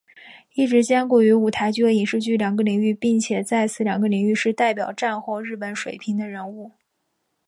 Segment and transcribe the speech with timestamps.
[0.55, 6.71] 一直兼顾于舞台剧和影视剧两个领域并且在此两个领域是代表战后日本水平的人物。